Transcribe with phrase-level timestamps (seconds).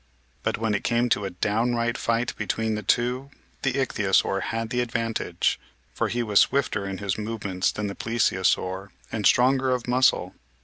[0.41, 3.29] But, when it came to a downright fight between the two,
[3.61, 5.59] the Ichthyo saur had the advantage,
[5.93, 10.33] for he was swifter in his movements than the Plesiosaur and stronger of muscle.